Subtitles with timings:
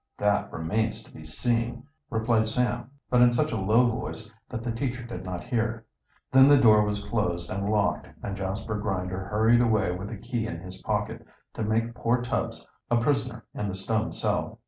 [0.17, 4.71] "That remains to be seen," replied Sam, but in such a low voice that the
[4.71, 5.85] teacher did not hear.
[6.31, 10.47] Then the door was closed and locked, and Jasper Grinder hurried away with the key
[10.47, 14.57] in his pocket, to make poor Tubbs a prisoner in the stone cell.